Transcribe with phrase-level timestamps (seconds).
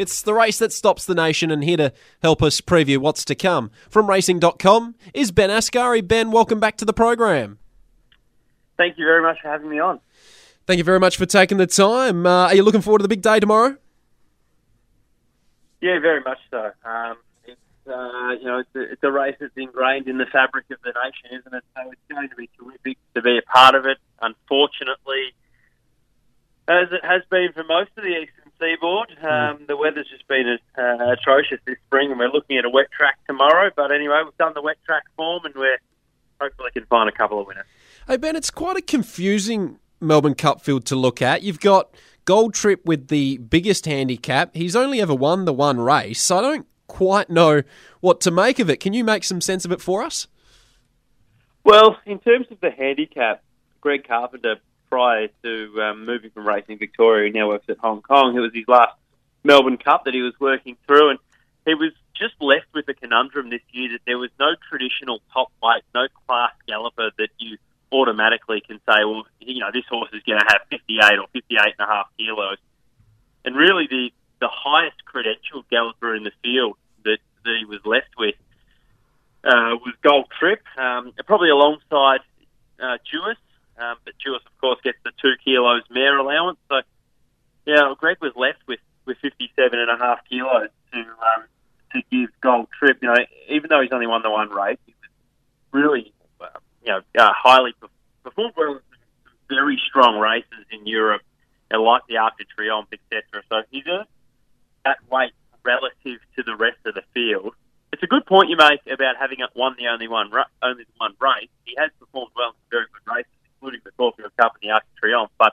[0.00, 1.92] It's the race that stops the nation, and here to
[2.22, 6.00] help us preview what's to come from racing.com is Ben Asgari.
[6.00, 7.58] Ben, welcome back to the program.
[8.78, 10.00] Thank you very much for having me on.
[10.66, 12.24] Thank you very much for taking the time.
[12.24, 13.76] Uh, are you looking forward to the big day tomorrow?
[15.82, 16.70] Yeah, very much so.
[16.82, 20.64] Um, it's uh, you know it's a, it's a race that's ingrained in the fabric
[20.70, 21.64] of the nation, isn't it?
[21.76, 23.98] So it's going to be terrific to be a part of it.
[24.22, 25.34] Unfortunately,
[26.68, 30.58] as it has been for most of the eastern seaboard, um, the weather's just been
[30.78, 33.70] uh, atrocious this spring, and we're looking at a wet track tomorrow.
[33.74, 35.78] But anyway, we've done the wet track form, and we're
[36.40, 37.66] hopefully can find a couple of winners.
[38.06, 41.42] Hey Ben, it's quite a confusing Melbourne Cup field to look at.
[41.42, 41.94] You've got
[42.24, 44.54] Gold Trip with the biggest handicap.
[44.54, 47.62] He's only ever won the one race, so I don't quite know
[48.00, 48.80] what to make of it.
[48.80, 50.26] Can you make some sense of it for us?
[51.64, 53.42] Well, in terms of the handicap,
[53.80, 54.56] Greg Carpenter,
[54.90, 58.36] prior to um, moving from Racing Victoria, he now works at Hong Kong.
[58.36, 58.94] It was his last
[59.44, 61.18] Melbourne Cup that he was working through, and
[61.64, 65.50] he was just left with the conundrum this year that there was no traditional top
[65.62, 67.56] weight, no class galloper that you
[67.92, 71.74] automatically can say, well, you know, this horse is going to have 58 or 58
[71.78, 72.58] and a half kilos.
[73.44, 78.08] And really, the the highest credentialed galloper in the field that, that he was left
[78.18, 78.34] with
[79.44, 82.20] uh, was Gold Trip, um, probably alongside
[82.82, 83.36] uh, Jewess.
[83.80, 86.58] Um, but Jewess, of course, gets the two kilos mare allowance.
[86.68, 86.80] So,
[87.66, 91.44] yeah, Greg was left with, with 57 and a half kilos to um,
[91.92, 92.98] to give Gold Trip.
[93.02, 93.16] You know,
[93.48, 95.10] even though he's only won the one race, he was
[95.72, 96.46] really, uh,
[96.84, 97.74] you know, uh, highly
[98.22, 98.80] performed well in
[99.48, 101.22] very strong races in Europe,
[101.70, 103.42] and like the Arc de Triomphe, etc.
[103.48, 104.06] So he's earned
[104.84, 105.32] that weight
[105.64, 107.54] relative to the rest of the field.
[107.92, 110.30] It's a good point you make about having won the only one
[110.62, 111.50] only one race.
[111.64, 114.84] He has performed well in very good races, including the Caulfield Cup and the Arc
[115.02, 115.52] Triomphe, but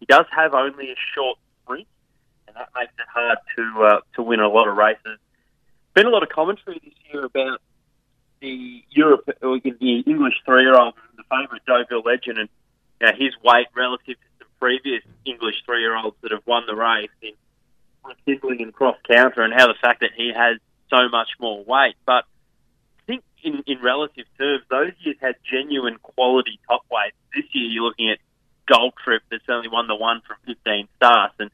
[0.00, 1.86] he does have only a short sprint,
[2.46, 5.18] and that makes it hard to uh, to win a lot of races.
[5.94, 7.60] Been a lot of commentary this year about
[8.40, 12.48] the Europe, or the English three-year-old, the favourite Deauville Legend, and
[13.00, 17.10] you know, his weight relative to some previous English three-year-olds that have won the race
[17.22, 17.32] in
[18.26, 20.58] Kindling and cross counter, and how the fact that he has
[20.90, 21.96] so much more weight.
[22.04, 22.24] But
[23.00, 27.16] I think in, in relative terms, those years had genuine quality top weights.
[27.34, 27.43] This
[27.74, 28.18] you're looking at
[28.66, 31.50] Gold Trip that's only won the one from 15 starts, and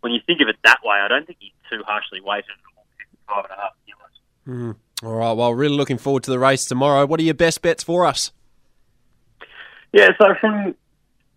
[0.00, 2.76] when you think of it that way, I don't think he's too harshly weighted at
[2.76, 2.84] all,
[3.28, 4.74] 55 and a half kilos.
[4.74, 4.76] Mm.
[5.04, 7.06] All right, well, really looking forward to the race tomorrow.
[7.06, 8.32] What are your best bets for us?
[9.92, 10.74] Yeah, so from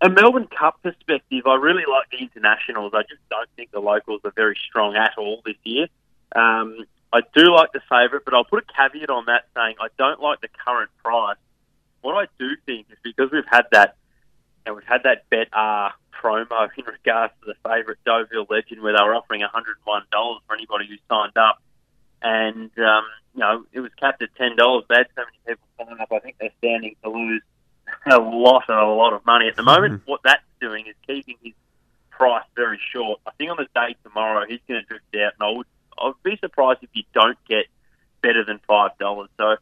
[0.02, 2.94] a Melbourne Cup perspective, I really like the internationals.
[2.96, 5.88] I just don't think the locals are very strong at all this year.
[6.36, 9.88] Um, I do like the favourite, but I'll put a caveat on that saying I
[9.98, 11.38] don't like the current price.
[12.02, 13.96] What I do think is because we've had that,
[14.66, 15.92] and we've had that BetR
[16.22, 19.46] promo in regards to the favourite Deauville Legend, where they were offering $101
[19.86, 21.62] for anybody who signed up,
[22.22, 24.86] and um, you know it was capped at ten dollars.
[24.90, 26.12] They had so many people sign up.
[26.12, 27.42] I think they're standing to lose
[28.06, 29.96] a lot and a lot of money at the moment.
[29.96, 30.12] Mm-hmm.
[30.12, 31.54] What that's doing is keeping his
[32.10, 33.20] price very short.
[33.26, 35.68] I think on the day tomorrow he's going to drift out, and I would
[35.98, 37.66] I would be surprised if you don't get
[38.22, 39.30] better than five dollars.
[39.38, 39.56] So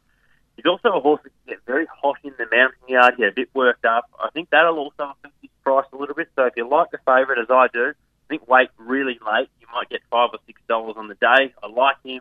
[0.60, 3.32] he's also a horse that can get very hot in the mounting yard, get a
[3.32, 4.10] bit worked up.
[4.18, 6.28] I think that'll also affect his price a little bit.
[6.36, 9.48] So if you like the favourite as I do, I think wait really late.
[9.60, 11.54] You might get five or six dollars on the day.
[11.62, 12.20] I like him.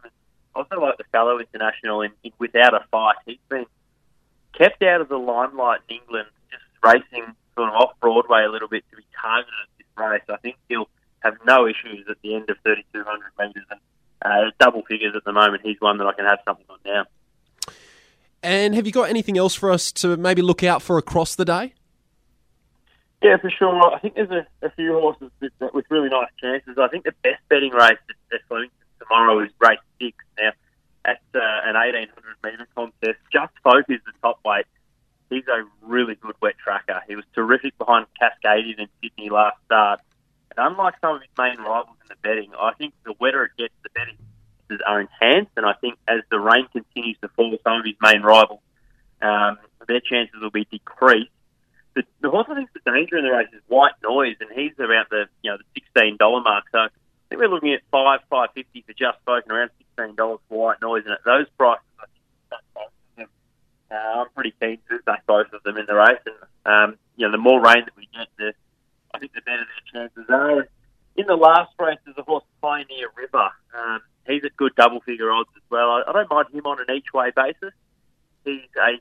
[0.56, 3.16] I also like the fellow international in, in without a fight.
[3.26, 3.66] He's been
[4.58, 8.68] kept out of the limelight in England, just racing sort of off Broadway a little
[8.68, 10.24] bit to be targeted at this race.
[10.30, 10.90] I think he'll
[11.20, 13.06] have no issues at the end of 3,200
[13.38, 13.80] metres and
[14.22, 15.62] uh, double figures at the moment.
[15.64, 17.06] He's one that I can have something on now.
[18.50, 21.46] And have you got anything else for us to maybe look out for across the
[21.46, 21.76] day?
[23.22, 23.94] Yeah, for sure.
[23.94, 26.76] I think there's a, a few horses that, with really nice chances.
[26.80, 28.00] I think the best betting race
[28.34, 30.18] at Flemington tomorrow is race six.
[30.40, 30.50] Now,
[31.06, 32.10] at uh, an 1800
[32.44, 33.20] metre contest.
[33.32, 34.66] Just Folk is the top weight.
[35.30, 37.04] He's a really good wet tracker.
[37.08, 40.00] He was terrific behind Cascadian in Sydney last start.
[40.58, 43.52] And unlike some of his main rivals in the betting, I think the wetter it
[43.60, 44.14] gets, the better
[44.70, 45.52] his are enhanced.
[45.58, 48.62] And I think as the rain continues to fall, some of his main rivals,
[49.22, 49.58] um,
[49.88, 51.32] their chances will be decreased.
[51.96, 54.78] The, the horse I think the danger in the race is White Noise, and he's
[54.80, 56.66] around the you know the sixteen dollar mark.
[56.72, 56.90] So I
[57.30, 60.82] think we're looking at five five fifty for just spoken around sixteen dollars for White
[60.82, 62.06] Noise, and at those prices, I
[63.18, 63.30] think
[63.92, 66.22] uh, I'm pretty keen to back both of them in the race.
[66.26, 66.36] And
[66.72, 68.54] um, you know, the more rain that we get, the
[69.14, 70.68] I think the better their chances are.
[71.16, 73.50] In the last race, there's a horse Pioneer River.
[73.76, 75.90] Um, he's at good double figure odds as well.
[75.92, 77.74] I, I don't mind him on an each way basis.
[78.46, 79.00] He's a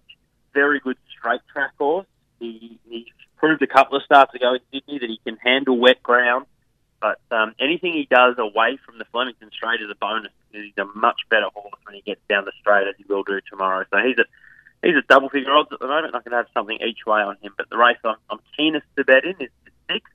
[0.53, 2.07] very good straight track horse.
[2.41, 6.03] He, he proved a couple of starts ago in Sydney that he can handle wet
[6.03, 6.47] ground.
[7.01, 10.33] But um, anything he does away from the Flemington Straight is a bonus.
[10.51, 13.23] Because he's a much better horse when he gets down the straight, as he will
[13.23, 13.85] do tomorrow.
[13.91, 14.25] So he's a
[14.85, 16.17] he's a double figure odds at the moment.
[16.17, 17.53] I can have something each way on him.
[17.57, 19.51] But the race I'm, I'm keenest to bet in is
[19.89, 20.11] six,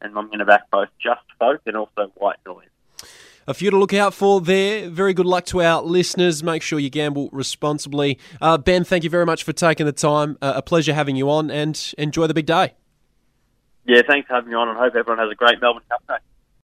[0.00, 2.68] and I'm going to back both Just Folk and also White Noise.
[3.48, 4.90] A few to look out for there.
[4.90, 6.44] Very good luck to our listeners.
[6.44, 8.18] Make sure you gamble responsibly.
[8.42, 10.36] Uh, ben, thank you very much for taking the time.
[10.42, 12.74] Uh, a pleasure having you on, and enjoy the big day.
[13.86, 16.16] Yeah, thanks for having me on, and hope everyone has a great Melbourne Cup day.